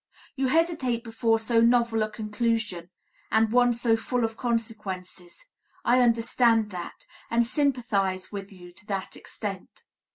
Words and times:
You 0.35 0.47
hesitate 0.47 1.03
before 1.03 1.37
so 1.37 1.61
novel 1.61 2.01
a 2.01 2.09
conclusion 2.09 2.89
and 3.29 3.51
one 3.51 3.71
so 3.71 3.95
full 3.95 4.23
of 4.25 4.35
consequences. 4.35 5.45
I 5.85 5.99
understand 6.01 6.71
that, 6.71 7.05
and 7.29 7.45
sympathize 7.45 8.31
with 8.31 8.51
you 8.51 8.73
to 8.73 8.85
that 8.87 9.15
extent. 9.15 9.83